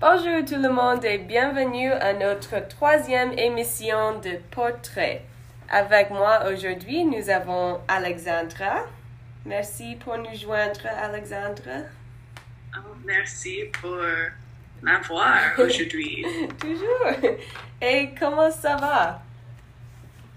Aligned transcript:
Bonjour 0.00 0.44
tout 0.44 0.60
le 0.60 0.68
monde 0.68 1.04
et 1.06 1.16
bienvenue 1.18 1.90
à 1.90 2.12
notre 2.12 2.68
troisième 2.68 3.32
émission 3.38 4.18
de 4.20 4.32
Portrait. 4.50 5.22
Avec 5.70 6.10
moi 6.10 6.50
aujourd'hui, 6.52 7.04
nous 7.04 7.30
avons 7.30 7.80
Alexandra. 7.88 8.84
Merci 9.46 9.96
pour 9.96 10.18
nous 10.18 10.34
joindre, 10.34 10.86
Alexandra. 10.86 11.86
Oh, 12.76 12.94
merci 13.06 13.64
pour 13.80 13.96
m'avoir 14.82 15.40
aujourd'hui. 15.58 16.26
Toujours. 16.60 17.32
Et 17.80 18.10
comment 18.18 18.50
ça 18.50 18.76
va? 18.76 19.22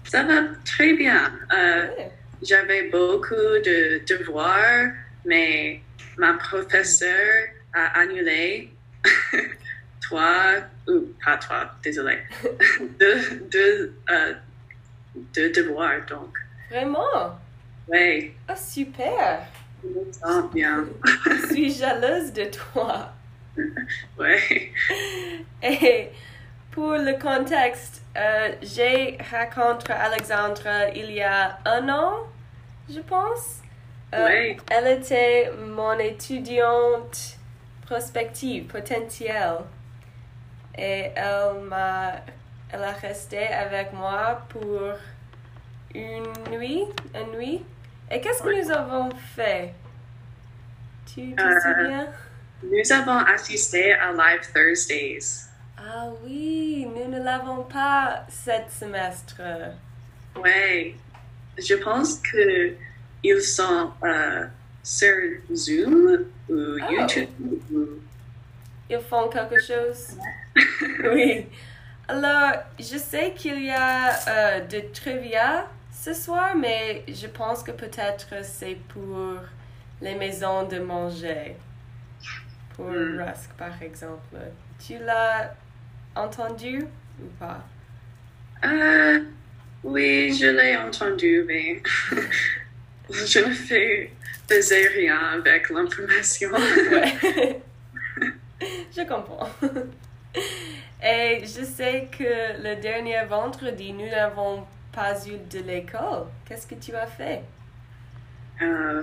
Ça 0.04 0.22
va 0.22 0.40
très 0.64 0.94
bien. 0.94 1.30
Euh, 1.52 1.88
J'avais 2.42 2.84
beaucoup 2.88 3.34
de 3.34 4.00
devoirs, 4.08 4.88
mais 5.26 5.82
ma 6.16 6.32
professeure 6.34 7.48
a 7.74 8.00
annulé 8.00 8.70
trois, 10.02 10.56
ou 10.88 11.06
pas 11.24 11.36
trois, 11.36 11.70
désolé, 11.82 12.18
deux, 13.00 13.40
deux, 13.50 13.94
euh, 14.10 14.34
deux 15.34 15.50
devoirs, 15.50 16.04
donc. 16.08 16.36
Vraiment? 16.70 17.38
Oui. 17.88 18.32
Ah, 18.48 18.56
super. 18.56 19.40
Bien. 20.52 20.84
Je 21.26 21.46
suis 21.52 21.72
jalouse 21.72 22.32
de 22.32 22.44
toi. 22.44 23.12
Oui. 24.18 24.70
Et 25.62 26.08
pour 26.70 26.92
le 26.92 27.18
contexte, 27.20 28.02
euh, 28.16 28.52
j'ai 28.62 29.18
rencontré 29.30 29.92
Alexandra 29.92 30.88
il 30.94 31.10
y 31.12 31.20
a 31.20 31.58
un 31.64 31.88
an, 31.88 32.26
je 32.88 33.00
pense. 33.00 33.58
Euh, 34.14 34.26
Oui. 34.26 34.56
Elle 34.70 34.98
était 34.98 35.50
mon 35.66 35.98
étudiante 35.98 37.38
prospective, 37.90 38.66
potentielle. 38.66 39.58
Et 40.78 41.10
elle 41.16 41.60
m'a, 41.68 42.12
elle 42.72 42.84
a 42.84 42.92
resté 42.92 43.48
avec 43.48 43.92
moi 43.92 44.42
pour 44.48 44.80
une 45.92 46.32
nuit, 46.56 46.84
une 47.14 47.36
nuit. 47.36 47.62
Et 48.10 48.20
qu'est-ce 48.20 48.42
que 48.42 48.62
nous 48.62 48.70
avons 48.70 49.10
fait? 49.34 49.74
Tu 51.12 51.34
te 51.34 51.42
Euh, 51.42 51.60
souviens? 51.60 52.06
Nous 52.62 52.92
avons 52.92 53.18
assisté 53.34 53.92
à 53.94 54.12
Live 54.12 54.42
Thursdays. 54.54 55.48
Ah 55.76 56.08
oui, 56.22 56.86
nous 56.94 57.08
ne 57.08 57.20
l'avons 57.24 57.64
pas 57.64 58.24
cet 58.28 58.70
semestre. 58.70 59.40
Oui. 60.36 60.94
Je 61.58 61.74
pense 61.74 62.18
que 62.20 62.74
ils 63.22 63.42
sont 63.42 63.90
euh, 64.04 64.46
sur 64.82 65.14
Zoom 65.54 66.24
ou 66.48 66.54
Oh. 66.54 66.90
YouTube. 66.90 67.28
ou- 67.72 68.00
Ils 68.88 68.98
font 69.00 69.28
quelque 69.28 69.60
chose? 69.60 70.16
Oui. 71.04 71.46
Alors, 72.08 72.54
je 72.78 72.98
sais 72.98 73.32
qu'il 73.36 73.62
y 73.64 73.70
a 73.70 74.10
euh, 74.28 74.60
de 74.66 74.80
trivia 74.92 75.68
ce 75.92 76.12
soir, 76.12 76.56
mais 76.56 77.04
je 77.06 77.28
pense 77.28 77.62
que 77.62 77.70
peut-être 77.70 78.44
c'est 78.44 78.76
pour 78.88 79.36
les 80.00 80.14
maisons 80.16 80.66
de 80.66 80.78
manger. 80.80 81.56
Pour 82.74 82.86
Hmm. 82.90 83.20
Rusk, 83.20 83.50
par 83.56 83.80
exemple. 83.82 84.36
Tu 84.84 84.98
l'as 84.98 85.54
entendu 86.16 86.84
ou 87.22 87.26
pas? 87.38 87.62
Euh, 88.64 89.20
oui, 89.84 90.32
je 90.34 90.46
l'ai 90.46 90.76
entendu, 90.76 91.44
mais 91.46 91.80
je 93.10 93.38
ne 93.40 93.52
fais, 93.52 94.12
faisais 94.50 94.88
rien 94.88 95.18
avec 95.38 95.70
l'information. 95.70 96.50
Ouais. 96.92 97.60
je 98.96 99.02
comprends. 99.08 99.48
Et 101.02 101.40
je 101.42 101.64
sais 101.64 102.08
que 102.16 102.62
le 102.62 102.80
dernier 102.80 103.24
vendredi, 103.28 103.92
nous 103.92 104.08
n'avons 104.08 104.66
pas 104.92 105.14
eu 105.26 105.38
de 105.50 105.60
l'école. 105.64 106.26
Qu'est-ce 106.46 106.66
que 106.66 106.74
tu 106.74 106.94
as 106.94 107.06
fait? 107.06 107.42
Euh, 108.60 109.02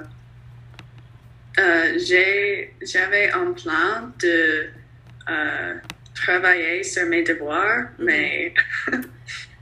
euh, 1.60 1.98
J'avais 2.82 3.32
un 3.32 3.52
plan 3.54 4.12
de 4.20 4.70
euh, 5.30 5.74
travailler 6.14 6.84
sur 6.84 7.06
mes 7.08 7.24
devoirs, 7.24 7.86
Mhm. 7.98 8.06
mais 8.06 8.54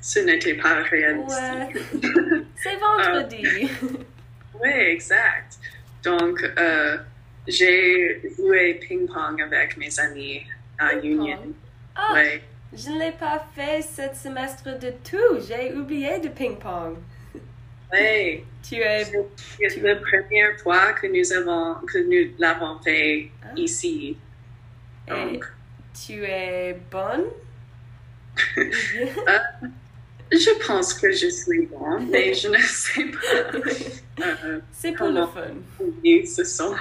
ce 0.01 0.19
n'était 0.19 0.55
pas 0.55 0.81
réaliste. 0.83 1.41
Ouais. 1.41 2.41
C'est 2.61 2.75
vendredi. 2.77 3.69
Oui, 4.61 4.69
exact. 4.69 5.57
Donc, 6.05 6.41
euh, 6.57 6.97
j'ai 7.47 8.21
joué 8.37 8.75
ping-pong 8.75 9.41
avec 9.41 9.77
mes 9.77 9.99
amis 9.99 10.43
à 10.77 10.93
Union. 10.95 11.53
Ah, 11.95 12.13
je 12.73 12.89
ne 12.89 12.99
l'ai 12.99 13.11
pas 13.13 13.45
fait 13.55 13.81
ce 13.81 14.03
semestre 14.17 14.77
de 14.79 14.91
tout. 15.09 15.39
J'ai 15.47 15.73
oublié 15.73 16.19
de 16.19 16.29
ping-pong. 16.29 16.97
Oui. 17.93 18.43
Tu 18.67 18.77
es... 18.77 19.03
C'est 19.03 19.79
la 19.83 19.95
première 19.97 20.59
fois 20.59 20.93
que 20.93 21.05
nous 21.05 21.31
avons 21.33 21.75
que 21.85 21.99
nous 21.99 22.33
l'avons 22.39 22.79
fait 22.81 23.29
Ah. 23.43 23.51
ici. 23.55 24.17
et 25.07 25.11
Donc, 25.11 25.45
tu 25.93 26.23
es 26.23 26.75
bonne? 26.89 27.25
Je 30.37 30.67
pense 30.67 30.93
que 30.93 31.11
je 31.11 31.27
suis 31.29 31.67
bon, 31.67 31.99
mais 32.09 32.33
je 32.33 32.49
ne 32.49 32.57
sais 32.57 33.05
pas 33.05 34.25
euh, 34.43 34.59
C'est 34.71 34.91
pour 34.93 35.09
le 35.09 35.25
fun. 35.25 35.55
combien 35.77 36.25
ce 36.25 36.43
sont. 36.43 36.75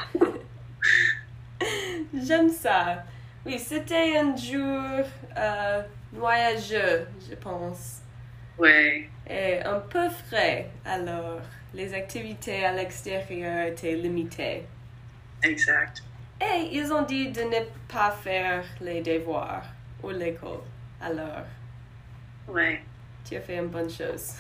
J'aime 2.13 2.51
ça. 2.51 3.05
Oui, 3.47 3.59
c'était 3.59 4.17
un 4.19 4.37
jour 4.37 5.07
euh, 5.37 5.83
voyageux, 6.13 7.07
je 7.29 7.35
pense. 7.37 8.01
Oui, 8.59 9.09
Et 9.29 9.61
un 9.63 9.81
peu 9.81 10.09
frais, 10.11 10.71
alors 10.85 11.41
les 11.75 11.93
activités 11.95 12.65
à 12.65 12.73
l'extérieur 12.73 13.67
étaient 13.69 13.97
limitées. 13.97 14.65
exact. 15.43 16.03
Et 16.41 16.69
ils 16.73 16.93
ont 16.93 17.03
dit 17.03 17.31
de 17.31 17.43
ne 17.43 17.61
pas 17.89 18.11
faire 18.11 18.65
les 18.81 19.01
devoirs 19.03 19.65
ou 20.03 20.11
l'école. 20.11 20.63
Alors, 21.01 21.45
Oui, 22.49 22.79
tu 23.25 23.37
as 23.37 23.41
fait 23.41 23.57
une 23.59 23.69
bonne 23.69 23.91
chose. 23.91 24.35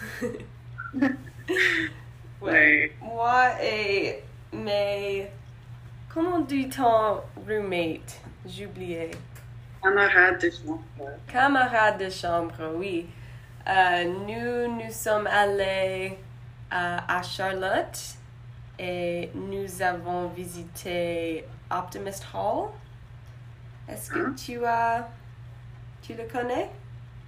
oui. 2.40 2.92
Moi 3.00 3.62
et 3.62 4.22
mes... 4.52 5.30
Comment 6.12 6.40
dit-on 6.40 7.20
roommate? 7.48 8.20
J'oubliais. 8.46 9.10
Camarade 9.82 10.40
de 10.40 10.50
chambre. 10.50 10.80
Camarade 11.26 11.98
de 11.98 12.10
chambre, 12.10 12.72
oui. 12.76 13.06
Euh, 13.66 14.04
nous, 14.04 14.76
nous 14.84 14.92
sommes 14.92 15.26
allés 15.26 16.18
à 16.70 17.22
Charlotte 17.22 17.98
et 18.78 19.30
nous 19.34 19.80
avons 19.82 20.28
visité 20.28 21.44
Optimist 21.70 22.24
Hall. 22.34 22.68
Est-ce 23.88 24.10
que 24.10 24.18
Hein? 24.18 24.34
tu 24.36 24.64
as... 24.64 25.08
Tu 26.02 26.14
le 26.14 26.24
connais? 26.24 26.70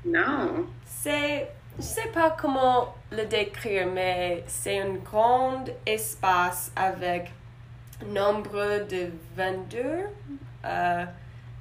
Non. 0.06 0.66
C'est... 0.84 1.48
Je 1.78 1.82
sais 1.82 2.08
pas 2.08 2.30
comment 2.30 2.94
le 3.12 3.26
décrire, 3.26 3.86
mais 3.86 4.42
c'est 4.46 4.80
un 4.80 4.94
grand 4.94 5.64
espace 5.84 6.72
avec 6.74 7.30
nombre 8.06 8.86
de 8.88 9.10
vendeurs. 9.36 10.08
Euh, 10.64 11.04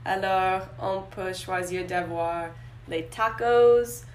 alors, 0.06 0.62
on 0.82 1.02
peut 1.02 1.34
choisir 1.34 1.86
d'avoir 1.86 2.46
les 2.88 3.08
tacos 3.08 4.06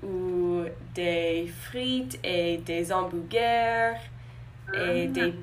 ou 0.00 0.62
des 0.94 1.50
frites 1.62 2.20
et 2.22 2.58
des 2.58 2.92
hamburgers 2.92 3.98
et 4.74 5.08
des, 5.08 5.34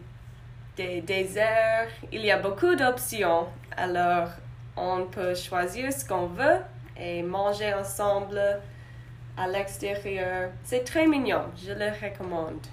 des 0.78 1.02
desserts. 1.02 1.90
Il 2.14 2.22
y 2.22 2.32
a 2.32 2.38
beaucoup 2.38 2.74
d'options. 2.76 3.48
Alors, 3.76 4.30
on 4.78 5.08
peut 5.08 5.36
choisir 5.36 5.92
ce 5.92 6.06
qu'on 6.06 6.28
veut 6.28 6.62
et 6.98 7.22
manger 7.22 7.74
ensemble 7.74 8.42
à 9.38 9.48
l'extérieur. 9.48 10.52
C'est 10.64 10.84
très 10.84 11.08
mignon. 11.08 11.46
Je 11.58 11.72
le 11.72 11.90
recommande. 11.90 12.66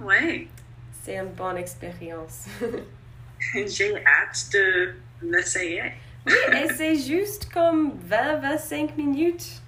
Oui. 0.00 0.48
C'est 1.02 1.16
une 1.16 1.30
bonne 1.30 1.56
expérience. 1.56 2.46
J'ai 3.54 3.94
hâte 4.04 4.50
de 4.52 4.94
l'essayer. 5.22 5.92
Oui, 6.26 6.34
et 6.52 6.68
c'est 6.74 6.96
juste 6.96 7.50
comme 7.52 7.98
20-25 8.10 8.96
minutes 8.96 9.62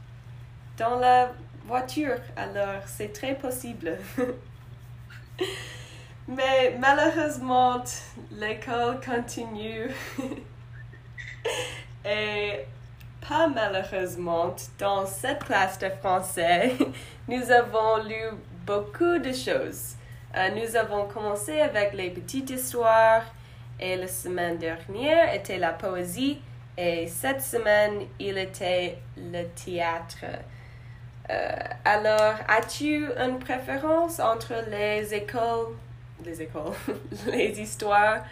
dans 0.77 0.99
la 0.99 1.33
voiture, 1.67 2.19
alors 2.37 2.83
c'est 2.87 3.13
très 3.13 3.35
possible. 3.35 3.97
Mais 6.29 6.77
malheureusement, 6.79 7.83
l'école 8.33 9.01
continue. 9.05 9.91
Et 12.05 12.65
pas 13.29 13.49
malheureusement, 13.49 14.55
dans 14.79 15.07
cette 15.07 15.45
classe 15.45 15.79
de 15.79 15.89
français, 15.89 16.73
nous 17.29 17.51
avons 17.51 18.03
lu 18.05 18.37
beaucoup 18.67 19.19
de 19.19 19.33
choses. 19.33 19.95
Euh, 20.37 20.49
nous 20.51 20.77
avons 20.77 21.07
commencé 21.07 21.61
avec 21.61 21.93
les 21.93 22.11
petites 22.11 22.51
histoires 22.51 23.25
et 23.81 23.97
la 23.97 24.07
semaine 24.07 24.59
dernière 24.59 25.35
était 25.35 25.59
la 25.59 25.73
poésie 25.73 26.39
Et 26.77 27.09
cette 27.09 27.43
semaine, 27.43 28.07
il 28.19 28.39
était 28.39 28.99
le 29.17 29.45
théâtre. 29.49 30.25
Euh, 31.29 31.57
alors, 31.85 32.37
as-tu 32.49 33.07
une 33.19 33.39
préférence 33.39 34.19
entre 34.21 34.55
les 34.71 35.13
écoles, 35.13 35.75
les 36.25 36.43
écoles, 36.43 36.73
les 37.27 37.61
histoires, 37.61 38.25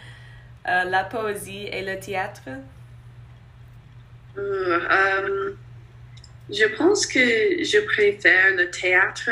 euh, 0.67 0.83
la 0.85 1.03
poésie 1.03 1.67
et 1.67 1.83
le 1.83 1.99
théâtre? 1.99 2.49
Euh, 4.39 4.79
euh, 4.91 5.51
je 6.49 6.65
pense 6.75 7.05
que 7.05 7.19
je 7.63 7.79
préfère 7.85 8.55
le 8.55 8.69
théâtre 8.71 9.29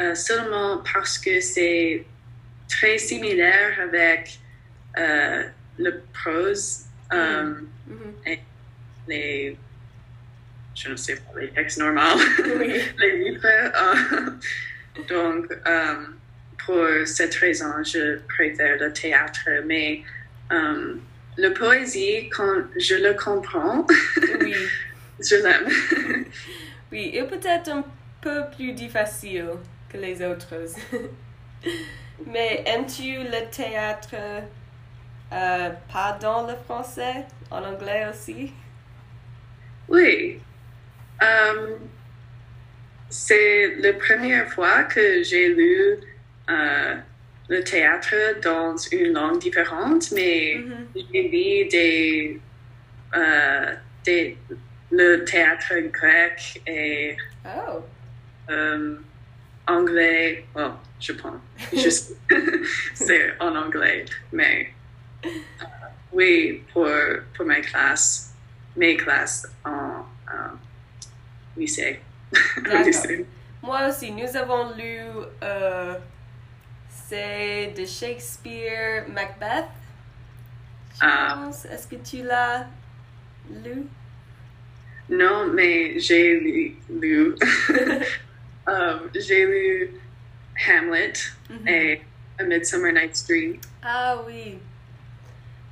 euh, 0.00 0.14
seulement 0.14 0.82
parce 0.92 1.18
que 1.18 1.40
c'est 1.40 2.04
très 2.68 2.98
similaire 2.98 3.78
avec 3.80 4.38
euh, 4.98 5.44
le 5.78 6.00
prose 6.12 6.80
euh, 7.12 7.54
Mhm. 7.86 8.14
et 8.26 8.38
les 9.08 9.56
je 10.74 10.90
ne 10.90 10.96
sais 10.96 11.16
pas 11.16 11.40
les 11.40 11.48
textes 11.48 11.78
normaux 11.78 12.20
Oui. 12.58 12.74
les 12.98 13.16
livres 13.24 13.48
donc 15.08 15.46
pour 16.66 16.86
cette 17.06 17.34
raison 17.36 17.72
je 17.82 18.18
préfère 18.28 18.76
le 18.78 18.92
théâtre 18.92 19.48
mais 19.64 20.02
la 21.38 21.50
poésie 21.50 22.28
quand 22.30 22.64
je 22.76 22.96
le 22.96 23.14
comprends 23.14 23.86
Oui, 24.40 24.54
je 25.20 25.36
l'aime 25.36 25.68
oui, 26.92 27.12
il 27.14 27.26
peut 27.26 27.40
être 27.42 27.70
un 27.70 27.84
peu 28.20 28.42
plus 28.54 28.72
difficile 28.72 29.50
que 29.88 29.96
les 29.96 30.22
autres. 30.22 30.54
Mais 32.26 32.64
aimes-tu 32.66 33.18
le 33.18 33.48
théâtre 33.50 34.16
euh, 35.32 35.70
pas 35.92 36.18
dans 36.20 36.46
le 36.46 36.56
français, 36.56 37.24
en 37.50 37.62
anglais 37.62 38.06
aussi? 38.10 38.52
Oui. 39.88 40.40
Euh, 41.22 41.76
c'est 43.08 43.76
la 43.76 43.92
première 43.92 44.52
fois 44.52 44.84
que 44.84 45.22
j'ai 45.22 45.54
lu 45.54 45.98
euh, 46.50 46.96
le 47.48 47.64
théâtre 47.64 48.14
dans 48.42 48.76
une 48.76 49.12
langue 49.14 49.38
différente, 49.40 50.10
mais 50.12 50.56
Mhm. 50.58 50.86
j'ai 50.94 51.22
lu 51.22 51.68
des, 51.68 52.40
euh, 53.16 53.74
des, 54.04 54.36
le 54.90 55.24
théâtre 55.24 55.72
grec 55.92 56.60
et 56.66 57.16
Oh, 57.46 57.80
euh, 58.50 58.96
anglais. 59.66 60.44
Bon, 60.54 60.72
je 61.00 61.12
pense. 61.12 61.40
Juste, 61.72 62.16
c'est 62.94 63.32
en 63.40 63.54
anglais, 63.56 64.04
mais 64.32 64.72
euh, 65.24 65.28
oui, 66.12 66.62
pour, 66.72 66.88
pour 67.34 67.46
mes 67.46 67.60
classes, 67.62 68.34
mes 68.76 68.96
classes 68.96 69.46
en 69.64 70.04
lycée. 71.56 72.00
Moi 73.62 73.88
aussi, 73.88 74.12
nous 74.12 74.36
avons 74.36 74.74
lu, 74.76 75.00
c'est 77.08 77.72
de 77.76 77.84
Shakespeare, 77.86 79.06
Macbeth. 79.08 79.64
Je 80.94 80.98
Ah. 81.00 81.38
pense. 81.44 81.64
Est-ce 81.64 81.86
que 81.88 81.96
tu 81.96 82.22
l'as 82.22 82.66
lu? 83.64 83.84
Non, 85.08 85.46
mais 85.54 85.98
j'ai 85.98 86.38
lu, 86.38 86.76
lu 86.90 87.34
euh, 88.68 88.98
j'ai 89.14 89.46
lu 89.46 89.90
Hamlet 90.68 91.12
Mhm. 91.48 91.68
et 91.68 92.02
A 92.38 92.42
Midsummer 92.44 92.92
Night's 92.92 93.26
Dream. 93.26 93.58
Ah 93.82 94.18
oui. 94.26 94.58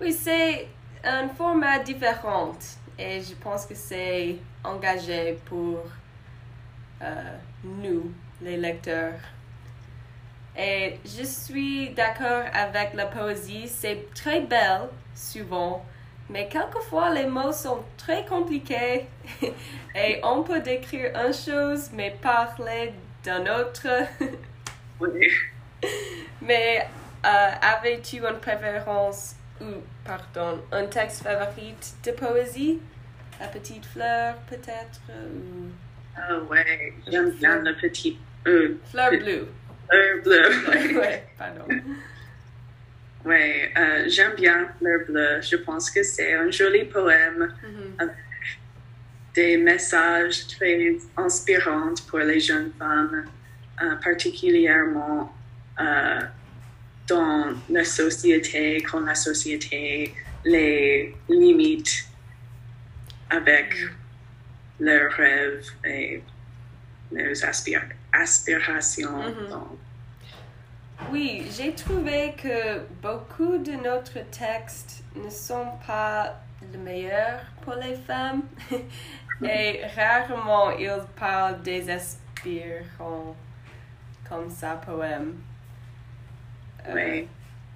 Oui, 0.00 0.12
c'est 0.12 0.68
un 1.04 1.28
format 1.28 1.78
différent 1.80 2.56
et 2.98 3.20
je 3.20 3.34
pense 3.34 3.66
que 3.66 3.74
c'est 3.74 4.36
engagé 4.64 5.38
pour 5.44 5.84
euh, 7.02 7.36
nous, 7.62 8.10
les 8.40 8.56
lecteurs. 8.56 9.20
Et 10.58 10.98
je 11.04 11.22
suis 11.24 11.90
d'accord 11.90 12.44
avec 12.52 12.94
la 12.94 13.06
poésie, 13.06 13.68
c'est 13.68 14.06
très 14.14 14.40
belle 14.40 14.88
souvent, 15.14 15.84
mais 16.30 16.48
quelquefois 16.48 17.12
les 17.12 17.26
mots 17.26 17.52
sont 17.52 17.84
très 17.98 18.24
compliqués 18.24 19.06
et 19.94 20.20
on 20.22 20.42
peut 20.42 20.60
décrire 20.60 21.12
une 21.14 21.34
chose 21.34 21.90
mais 21.92 22.16
parler 22.22 22.92
d'un 23.24 23.42
autre. 23.60 23.86
Oui. 24.98 25.28
Mais 26.40 26.88
euh, 27.26 27.50
avais-tu 27.60 28.16
une 28.16 28.38
préférence 28.40 29.34
ou, 29.60 29.64
pardon, 30.06 30.58
un 30.72 30.86
texte 30.86 31.22
favori 31.22 31.74
de 32.02 32.10
poésie? 32.12 32.78
La 33.38 33.48
petite 33.48 33.84
fleur, 33.84 34.36
peut-être? 34.48 35.02
Ou... 35.10 35.68
Ah 36.16 36.38
ouais, 36.50 36.94
j'aime 37.06 37.30
bien 37.32 37.56
le 37.56 37.74
petit 37.76 38.18
euh, 38.46 38.80
Fleur 38.90 39.10
bleue. 39.10 39.48
Fleur 39.88 40.22
bleu. 40.24 40.98
Ouais, 41.00 41.24
pardon. 41.38 41.66
Ouais, 43.24 43.72
euh, 43.76 44.04
j'aime 44.08 44.34
bien 44.36 44.68
Fleur 44.78 45.00
bleue. 45.08 45.40
Je 45.42 45.56
pense 45.56 45.90
que 45.90 46.02
c'est 46.02 46.34
un 46.34 46.50
joli 46.50 46.84
poème, 46.84 47.52
Mhm. 47.62 48.10
des 49.34 49.56
messages 49.58 50.46
très 50.46 50.96
inspirants 51.16 51.94
pour 52.08 52.20
les 52.20 52.40
jeunes 52.40 52.70
femmes, 52.78 53.24
euh, 53.82 53.94
particulièrement 53.96 55.34
euh, 55.80 56.20
dans 57.08 57.52
la 57.68 57.84
société, 57.84 58.80
quand 58.82 59.00
la 59.00 59.14
société 59.14 60.14
les 60.44 61.14
limite 61.28 62.06
avec 63.28 63.74
leurs 64.80 65.12
rêves 65.12 65.66
et 65.84 66.22
leurs 67.12 67.44
aspira- 67.44 67.82
aspirations. 68.20 69.22
Mhm. 69.22 69.48
Donc, 69.48 69.78
Oui, 71.10 71.46
j'ai 71.56 71.74
trouvé 71.74 72.34
que 72.42 72.80
beaucoup 73.02 73.58
de 73.58 73.72
notre 73.72 74.18
textes 74.30 75.04
ne 75.14 75.28
sont 75.30 75.72
pas 75.86 76.34
le 76.72 76.78
meilleur 76.78 77.40
pour 77.62 77.74
les 77.74 77.96
femmes 77.96 78.42
et 79.42 79.82
rarement 79.94 80.70
ils 80.70 81.02
parlent 81.16 81.62
des 81.62 81.90
aspirants 81.90 83.36
comme 84.28 84.50
ça 84.50 84.80
poème. 84.84 85.34
Euh, 86.86 86.94
ouais. 86.94 87.28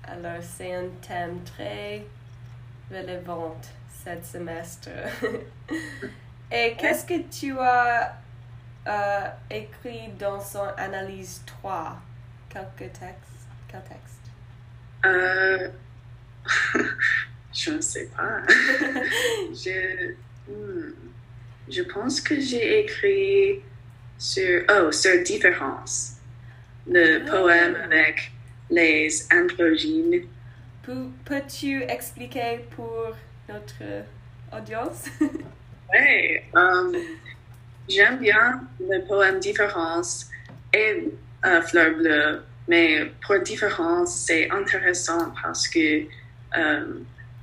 Alors 0.05 0.43
c'est 0.43 0.75
un 0.75 0.89
thème 1.07 1.41
très 1.45 2.05
relevant 2.91 3.57
cette 4.03 4.25
semestre. 4.25 4.91
et 6.51 6.75
qu'est-ce 6.79 7.05
que 7.05 7.23
tu 7.31 7.59
as 7.59 8.20
euh, 8.87 9.29
écrit 9.51 10.09
dans 10.19 10.41
son 10.41 10.67
analyse 10.77 11.43
3 11.47 11.99
Quelques 12.49 12.93
textes 12.93 13.47
Quel 13.69 13.83
texte? 13.83 14.31
Euh, 15.07 15.69
je 17.55 17.71
ne 17.73 17.81
sais 17.81 18.07
pas. 18.17 18.41
je, 19.53 20.13
hmm, 20.49 20.93
je 21.69 21.83
pense 21.83 22.21
que 22.21 22.41
j'ai 22.41 22.81
écrit 22.81 23.61
sur, 24.19 24.63
oh, 24.71 24.91
sur 24.93 25.23
différence. 25.23 26.17
Le 26.87 27.23
Ah. 27.27 27.31
poème 27.31 27.77
avec 27.85 28.33
les 28.71 29.09
androgynes. 29.33 30.27
Peux- 30.83 31.11
Peux-tu 31.25 31.83
expliquer 31.85 32.61
pour 32.75 33.15
notre 33.49 33.83
audience? 34.57 35.05
Ouais, 35.93 36.45
euh, 36.55 36.93
j'aime 37.89 38.19
bien 38.19 38.61
le 38.81 39.05
poème 39.07 39.41
Différence 39.41 40.29
et 40.73 41.09
euh, 41.45 41.63
Fleur 41.63 41.95
bleue, 41.97 42.43
mais 42.69 43.13
pour 43.27 43.39
Différence, 43.41 44.25
c'est 44.27 44.51
intéressant 44.51 45.33
parce 45.43 45.67
que 45.69 46.05
euh, 46.57 46.85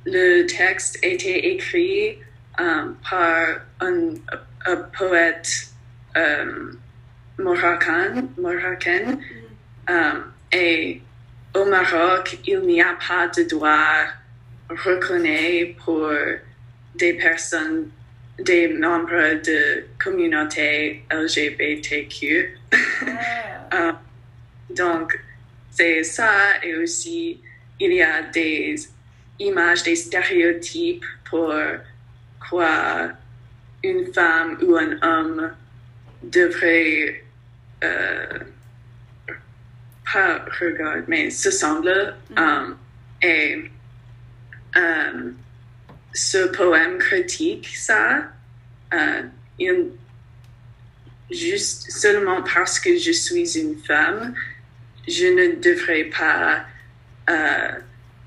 le 0.05 0.45
texte 0.45 0.99
était 1.03 1.49
écrit 1.49 2.17
euh, 2.59 2.91
par 3.07 3.59
un, 3.81 4.13
un 4.65 4.75
poète 4.97 5.69
euh, 6.15 6.71
marocain, 7.37 8.27
marocain 8.37 9.17
euh, 9.89 10.11
et 10.51 11.01
au 11.53 11.65
Maroc, 11.65 12.39
il 12.45 12.61
n'y 12.61 12.81
a 12.81 12.97
pas 13.07 13.27
de 13.27 13.43
droit 13.43 14.05
reconnu 14.69 15.75
pour 15.83 16.09
des 16.95 17.13
personnes 17.13 17.89
des 18.39 18.67
membres 18.67 19.41
de 19.43 19.85
communauté 20.03 21.03
LGBTQ. 21.11 22.57
Ah, 22.71 22.77
Euh, 23.73 23.91
donc, 24.69 25.19
c'est 25.71 26.01
ça 26.01 26.63
et 26.63 26.73
aussi 26.77 27.41
il 27.81 27.91
y 27.91 28.01
a 28.01 28.21
des 28.23 28.75
images, 29.39 29.83
des 29.83 29.97
stéréotypes 29.97 31.03
pour 31.29 31.53
quoi 32.49 33.11
une 33.83 34.13
femme 34.13 34.57
ou 34.61 34.77
un 34.77 34.97
homme 35.01 35.51
devrait 36.23 37.23
euh, 37.83 38.39
pas 40.11 40.45
regarder, 40.59 41.03
mais 41.07 41.29
se 41.29 41.51
semble. 41.51 42.15
Mhm. 42.31 42.37
euh, 42.37 42.73
et 43.21 43.71
ce 46.17 46.47
poème 46.47 46.97
critique 46.97 47.75
ça. 47.75 48.23
Euh, 48.93 49.21
juste 51.29 51.91
seulement 51.91 52.41
parce 52.41 52.79
que 52.79 52.97
je 52.97 53.11
suis 53.11 53.57
une 53.57 53.77
femme, 53.77 54.33
je 55.07 55.27
ne 55.27 55.55
devrais 55.55 56.05
pas 56.05 56.65
euh, 57.29 57.71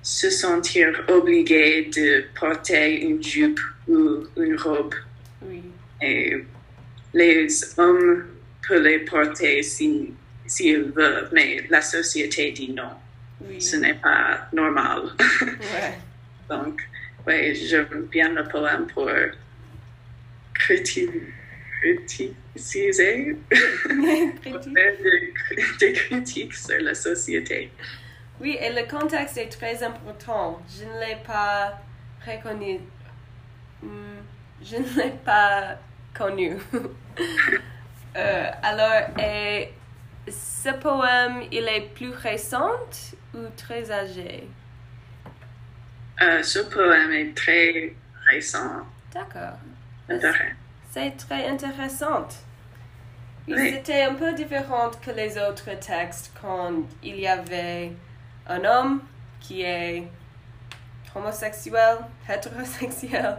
se 0.02 0.30
sentir 0.30 1.04
obligée 1.08 1.90
de 1.94 2.24
porter 2.38 3.00
une 3.02 3.22
jupe 3.22 3.60
ou 3.88 4.24
une 4.36 4.56
robe. 4.56 4.94
Oui. 5.42 5.62
Et 6.02 6.44
les 7.14 7.48
hommes 7.78 8.26
peuvent 8.66 8.82
les 8.82 9.00
porter 9.00 9.62
s'ils 9.62 10.12
si, 10.46 10.74
veulent, 10.74 11.28
mais 11.32 11.66
la 11.70 11.80
société 11.80 12.52
dit 12.52 12.72
non. 12.72 12.90
Oui. 13.42 13.60
Ce 13.60 13.76
n'est 13.76 13.94
pas 13.94 14.48
normal. 14.52 15.02
Ouais. 15.40 15.98
Donc, 16.48 16.82
oui, 17.26 17.54
j'aime 17.54 18.06
bien 18.10 18.30
le 18.30 18.44
poème 18.44 18.86
pour 18.86 19.08
criti- 20.54 21.08
criticiser, 21.80 23.36
pour 24.42 24.62
faire 24.62 24.94
des, 25.02 25.32
des 25.80 25.92
critiques 25.92 26.54
sur 26.54 26.80
la 26.80 26.94
société. 26.94 27.70
Oui, 28.40 28.56
et 28.60 28.70
le 28.72 28.88
contexte 28.88 29.36
est 29.38 29.48
très 29.48 29.82
important. 29.82 30.60
Je 30.68 30.84
ne 30.84 31.00
l'ai 31.00 31.16
pas 31.26 31.78
reconnu. 32.26 32.80
Hmm, 33.82 34.20
Je 34.62 34.76
ne 34.76 35.02
l'ai 35.02 35.12
pas 35.24 35.78
connu. 36.14 36.56
Euh, 38.16 38.50
alors, 38.64 39.16
et 39.20 39.72
ce 40.28 40.70
poème, 40.80 41.42
il 41.52 41.68
est 41.68 41.92
plus 41.94 42.10
récent 42.10 42.72
ou 43.34 43.38
très 43.56 43.88
âgé? 43.92 44.48
Euh, 46.22 46.42
ce 46.42 46.58
poème 46.60 47.12
est 47.12 47.34
très 47.34 47.94
récent. 48.28 48.86
D'accord. 49.12 49.58
C'est 50.90 51.16
très 51.16 51.48
intéressant. 51.48 52.28
Oui, 53.48 53.54
Oui. 53.56 53.70
C'était 53.70 54.02
un 54.02 54.14
peu 54.14 54.32
différent 54.34 54.90
que 55.00 55.10
les 55.10 55.38
autres 55.38 55.70
textes 55.80 56.32
quand 56.40 56.72
il 57.02 57.18
y 57.20 57.26
avait 57.26 57.92
un 58.46 58.64
homme 58.64 59.02
qui 59.40 59.62
est 59.62 60.04
homosexuel, 61.14 61.98
hétérosexuel, 62.28 63.36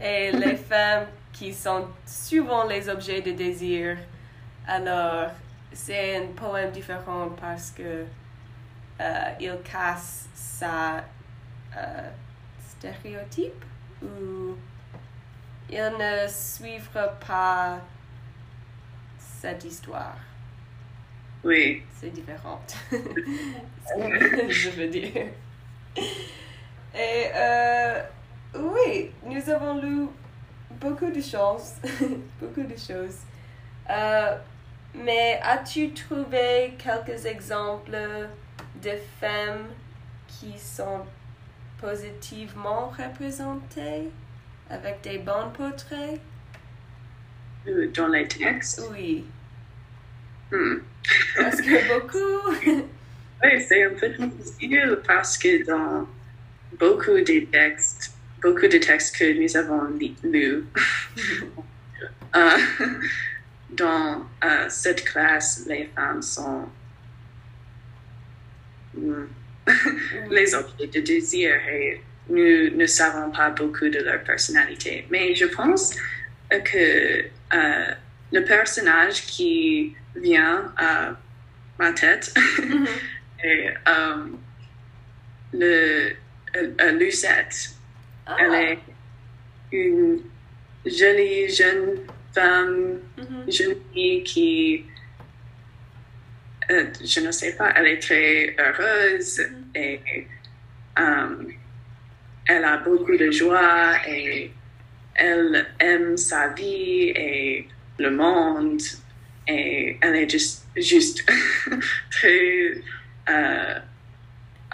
et 0.00 0.32
les 0.44 0.56
femmes 0.56 1.06
qui 1.32 1.52
sont 1.54 1.88
souvent 2.06 2.64
les 2.66 2.88
objets 2.88 3.20
de 3.20 3.32
désir. 3.32 3.96
Alors, 4.66 5.30
c'est 5.72 6.16
un 6.16 6.26
poème 6.34 6.70
différent 6.72 7.30
parce 7.40 7.70
que 7.70 8.04
euh, 9.00 9.28
il 9.40 9.56
casse 9.64 10.26
sa 10.34 11.04
euh, 11.76 12.10
stéréotype 12.84 13.64
ou 14.02 14.56
il 15.70 15.92
ne 15.98 16.28
suivra 16.28 17.08
pas 17.08 17.80
cette 19.18 19.64
histoire? 19.64 20.16
Oui. 21.42 21.82
C'est 21.98 22.10
différent. 22.10 22.60
Ce 22.90 24.46
que 24.46 24.50
je 24.50 24.70
veux 24.70 24.88
dire. 24.88 25.26
Et 26.94 27.30
euh, 27.34 28.02
oui, 28.54 29.10
nous 29.24 29.50
avons 29.50 29.80
lu 29.80 30.06
beaucoup 30.72 31.10
de 31.10 31.20
choses. 31.20 31.74
beaucoup 32.40 32.62
de 32.62 32.76
choses. 32.76 33.20
Euh, 33.90 34.36
mais 34.94 35.40
as-tu 35.42 35.92
trouvé 35.92 36.74
quelques 36.78 37.26
exemples 37.26 37.98
de 38.82 38.90
femmes 39.20 39.68
qui 40.28 40.58
sont 40.58 41.04
positivement 41.84 42.88
représentées 42.96 44.08
avec 44.70 45.02
des 45.02 45.18
bons 45.18 45.50
portraits? 45.56 46.20
Euh, 47.66 47.90
Dans 47.94 48.08
les 48.08 48.26
textes? 48.26 48.82
Oui, 48.90 49.24
Hmm. 50.52 50.76
parce 51.36 51.56
que 51.60 51.88
beaucoup. 51.88 52.84
Oui, 53.42 53.62
c'est 53.68 53.84
un 53.84 53.90
peu 53.90 54.08
difficile 54.08 55.00
parce 55.06 55.36
que 55.36 55.66
dans 55.66 56.08
beaucoup 56.78 57.18
de 57.20 57.44
textes, 57.50 58.12
beaucoup 58.40 58.68
de 58.68 58.78
textes 58.78 59.16
que 59.18 59.38
nous 59.38 59.56
avons 59.56 59.82
lus, 60.22 60.64
euh, 62.36 62.58
dans 63.70 64.24
euh, 64.44 64.66
cette 64.70 65.04
classe, 65.04 65.66
les 65.66 65.90
femmes 65.94 66.22
sont 66.22 66.66
hmm, 68.96 69.24
les 70.30 70.54
objets 70.54 70.86
de 70.86 71.00
désir 71.00 71.54
et 71.70 72.00
nous 72.28 72.70
ne 72.76 72.86
savons 72.86 73.30
pas 73.30 73.50
beaucoup 73.50 73.88
de 73.88 73.98
leur 74.00 74.22
personnalité. 74.24 75.06
Mais 75.10 75.34
je 75.34 75.46
pense 75.46 75.94
que 76.50 77.24
euh, 77.54 77.84
le 78.32 78.44
personnage 78.44 79.22
qui 79.26 79.94
vient 80.16 80.72
à 80.76 81.16
ma 81.78 81.92
tête 81.92 82.32
Mhm. 82.64 82.86
et 83.44 83.68
euh, 83.88 84.26
le, 85.52 86.12
euh, 86.56 86.70
euh, 86.80 86.92
Lucette, 86.92 87.70
Ah. 88.26 88.36
elle 88.40 88.54
est 88.54 88.78
une 89.72 90.20
jolie 90.86 91.48
jeune 91.50 92.00
femme, 92.34 93.00
Mhm. 93.18 93.50
jeune 93.50 93.74
fille 93.92 94.22
qui, 94.24 94.84
euh, 96.70 96.86
je 97.04 97.20
ne 97.20 97.30
sais 97.32 97.56
pas, 97.56 97.72
elle 97.76 97.86
est 97.88 97.98
très 97.98 98.54
heureuse 98.58 99.40
Mhm. 99.40 99.64
et 99.74 100.26
euh, 100.98 101.44
elle 102.46 102.64
a 102.64 102.76
beaucoup 102.78 103.16
de 103.16 103.30
joie 103.30 103.92
et 104.06 104.50
elle 105.14 105.66
aime 105.80 106.16
sa 106.16 106.48
vie 106.48 107.10
et 107.14 107.68
le 107.98 108.10
monde 108.10 108.80
et 109.46 109.98
elle 110.00 110.16
est 110.16 110.28
juste, 110.28 110.66
juste 110.76 111.24
très 112.10 112.74
euh, 113.28 113.78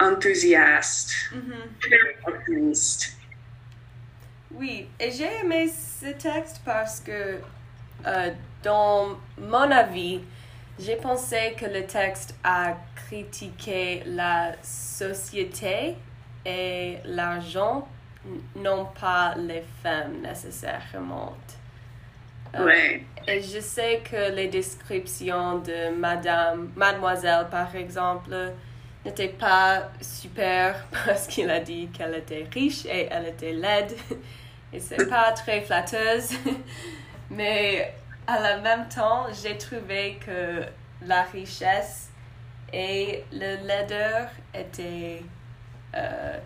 enthousiaste, 0.00 1.12
Mhm. 1.32 1.54
très 1.80 2.32
optimiste. 2.32 3.16
Oui, 4.52 4.86
et 4.98 5.10
j'ai 5.12 5.28
aimé 5.44 5.68
ce 5.70 6.06
texte 6.06 6.60
parce 6.64 7.00
que, 7.00 7.38
euh, 8.06 8.30
dans 8.62 9.18
mon 9.38 9.70
avis, 9.70 10.20
j'ai 10.80 10.96
pensé 10.96 11.54
que 11.58 11.66
le 11.66 11.86
texte 11.86 12.38
a 12.44 12.76
critiqué 12.96 14.02
la 14.06 14.54
société 14.62 15.96
et 16.44 16.98
l'argent, 17.04 17.88
non 18.56 18.86
pas 19.00 19.34
les 19.36 19.62
femmes 19.82 20.22
nécessairement. 20.22 21.36
Euh, 22.54 22.66
Ouais, 22.66 23.06
Et 23.26 23.42
je 23.42 23.60
sais 23.60 24.02
que 24.04 24.32
les 24.32 24.48
descriptions 24.48 25.60
de 25.60 25.90
Madame, 25.96 26.72
Mademoiselle, 26.76 27.48
par 27.50 27.74
exemple, 27.76 28.54
n'étaient 29.04 29.28
pas 29.28 29.92
super 30.00 30.86
parce 31.06 31.26
qu'il 31.28 31.50
a 31.50 31.60
dit 31.60 31.90
qu'elle 31.92 32.14
était 32.16 32.48
riche 32.52 32.86
et 32.86 33.08
elle 33.10 33.28
était 33.28 33.52
laide. 33.52 33.92
Et 34.72 34.80
c'est 34.80 35.02
pas 35.08 35.32
très 35.32 35.62
flatteuse. 35.62 36.30
Mais 37.30 37.94
à 38.26 38.40
la 38.40 38.58
même 38.58 38.88
temps, 38.88 39.26
j'ai 39.42 39.56
trouvé 39.58 40.18
que 40.24 40.64
la 41.02 41.22
richesse 41.22 42.10
et 42.72 43.24
le 43.32 43.66
laideur 43.66 44.28
étaient 44.54 45.22
euh, 45.94 46.38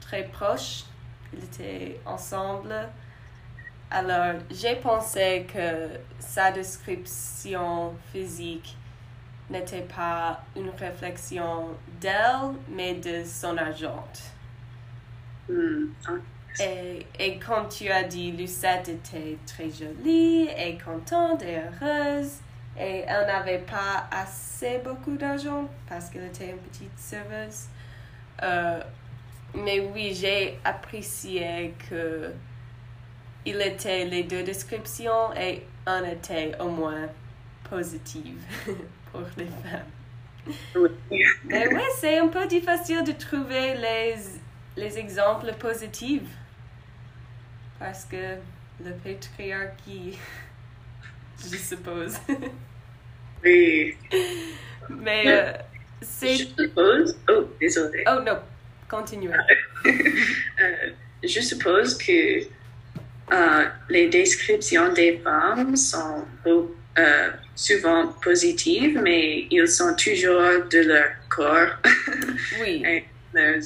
très 0.00 0.24
proches. 0.24 0.84
Ils 1.32 1.44
étaient 1.44 2.00
ensemble. 2.06 2.74
Alors, 3.90 4.40
j'ai 4.50 4.76
pensé 4.76 5.46
que 5.52 5.88
sa 6.18 6.52
description 6.52 7.94
physique 8.12 8.76
n'était 9.50 9.82
pas 9.82 10.42
une 10.56 10.70
réflexion 10.70 11.68
d'elle, 12.00 12.54
mais 12.68 12.94
de 12.94 13.24
son 13.24 13.56
argent. 13.56 14.04
hmm, 15.48 15.86
Et, 16.60 17.06
et 17.18 17.38
quand 17.38 17.68
tu 17.68 17.88
as 17.88 18.04
dit 18.04 18.30
Lucette 18.30 18.88
était 18.88 19.38
très 19.46 19.70
jolie 19.70 20.48
et 20.56 20.78
contente 20.78 21.42
et 21.42 21.58
heureuse, 21.58 22.38
et 22.78 23.04
elle 23.06 23.26
n'avait 23.26 23.58
pas 23.58 24.08
assez 24.10 24.78
beaucoup 24.78 25.16
d'argent 25.16 25.68
parce 25.88 26.10
qu'elle 26.10 26.24
était 26.24 26.50
une 26.50 26.58
petite 26.58 26.98
serveuse. 26.98 27.66
Euh, 28.42 28.80
mais 29.54 29.80
oui, 29.80 30.12
j'ai 30.14 30.58
apprécié 30.64 31.74
que 31.88 32.32
il 33.46 33.60
était 33.60 34.06
les 34.06 34.24
deux 34.24 34.42
descriptions 34.42 35.32
et 35.36 35.62
un 35.86 36.02
était 36.04 36.52
au 36.60 36.68
moins 36.68 37.08
positive 37.68 38.40
pour 39.12 39.22
les 39.36 39.46
femmes. 39.46 40.54
oui. 40.76 41.20
Mais 41.44 41.68
oui, 41.68 41.82
c'est 42.00 42.18
un 42.18 42.28
peu 42.28 42.46
difficile 42.46 43.04
de 43.04 43.12
trouver 43.12 43.76
les, 43.76 44.16
les 44.76 44.98
exemples 44.98 45.52
positifs. 45.58 46.22
Parce 47.78 48.04
que 48.04 48.36
le 48.84 48.92
patriarcat, 49.02 50.18
je 51.50 51.56
suppose. 51.56 52.16
Oui. 53.44 53.94
Mais 54.88 55.24
euh, 55.26 55.52
c'est... 56.00 56.36
Je 56.36 56.44
suppose, 56.44 57.16
oh, 57.28 57.48
désolé. 57.60 58.04
Oh 58.06 58.20
non, 58.24 58.38
continuez. 58.88 59.32
Euh, 59.86 60.92
je 61.22 61.40
suppose 61.40 61.98
que 61.98 62.40
euh, 62.40 63.64
les 63.90 64.08
descriptions 64.08 64.92
des 64.94 65.18
femmes 65.18 65.76
sont 65.76 66.24
souvent 67.54 68.06
positives, 68.22 68.98
mais 69.02 69.46
ils 69.50 69.68
sont 69.68 69.94
toujours 69.94 70.64
de 70.70 70.78
leur 70.78 71.08
corps 71.28 71.76
Oui. 72.62 72.82
et 72.86 73.04
leurs 73.34 73.62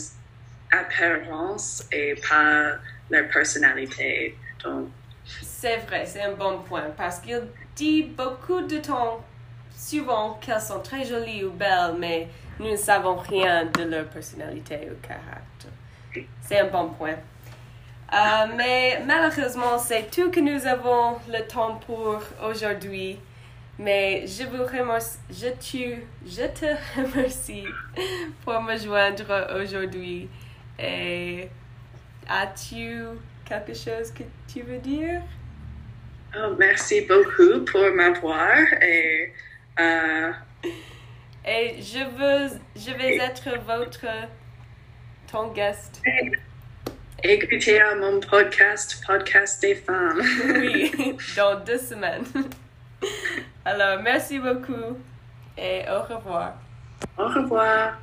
apparences 0.71 1.85
et 1.93 2.15
pas 2.29 2.73
leur 3.11 3.29
personnalité. 3.29 4.37
Donc, 4.65 4.89
C'est 5.25 5.79
vrai, 5.79 6.05
c'est 6.07 6.23
un 6.23 6.33
bon 6.33 6.61
point 6.61 6.91
parce 6.97 7.21
qu'il 7.21 7.43
dit 7.77 8.03
beaucoup 8.03 8.63
de 8.63 8.79
temps, 8.79 9.25
souvent 9.75 10.35
qu'elles 10.41 10.61
sont 10.61 10.81
très 10.81 11.05
jolies 11.05 11.45
ou 11.45 11.51
belles, 11.51 11.95
mais 11.99 12.29
nous 12.59 12.71
ne 12.71 12.77
savons 12.77 13.17
rien 13.17 13.67
de 13.67 13.85
leur 13.85 14.07
personnalité 14.07 14.89
ou 14.91 15.07
caractère. 15.07 16.27
C'est 16.41 16.61
un 16.61 16.67
bon 16.67 16.89
point. 16.91 17.17
Euh, 18.13 18.47
mais 18.57 19.03
malheureusement, 19.07 19.79
c'est 19.79 20.11
tout 20.11 20.31
que 20.31 20.41
nous 20.41 20.67
avons 20.67 21.17
le 21.29 21.47
temps 21.47 21.79
pour 21.87 22.21
aujourd'hui. 22.43 23.19
Mais 23.79 24.27
je 24.27 24.45
vous 24.45 24.65
remercie, 24.65 25.19
je, 25.31 25.49
tu, 25.61 26.03
je 26.27 26.47
te 26.47 26.67
remercie 26.97 27.65
pour 28.45 28.61
me 28.63 28.77
joindre 28.77 29.61
aujourd'hui. 29.61 30.29
Et 30.79 31.49
as-tu 32.29 33.05
quelque 33.45 33.75
chose 33.75 34.13
que 34.13 34.23
tu 34.47 34.63
veux 34.63 34.79
dire? 34.79 35.23
oh, 36.37 36.55
merci 36.59 37.01
beaucoup 37.03 37.65
pour 37.65 37.91
m'avoir 37.93 38.57
et 38.81 39.33
euh, 39.81 40.33
Et 41.45 41.77
je 41.81 41.99
veux, 41.99 42.59
je 42.77 42.93
vais 42.93 43.17
être 43.17 43.59
votre, 43.67 44.07
ton 45.31 45.49
guest. 45.49 46.03
écoutez 47.23 47.81
à 47.81 47.95
mon 47.95 48.21
podcast, 48.21 49.03
Podcast 49.07 49.63
des 49.63 49.75
femmes. 49.75 50.21
Oui, 50.61 51.17
dans 51.37 51.59
deux 51.61 51.79
semaines. 51.79 52.25
Alors, 53.65 54.03
merci 54.03 54.39
beaucoup 54.39 54.97
et 55.57 55.83
au 55.89 56.03
revoir. 56.03 56.55
Au 57.17 57.27
revoir. 57.27 57.99